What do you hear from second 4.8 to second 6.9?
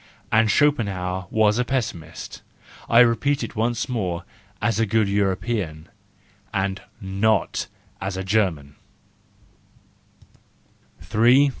good European, and